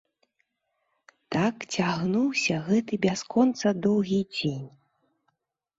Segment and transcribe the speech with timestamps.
[1.35, 4.69] Так цягнуўся гэты бясконца доўгі дзень.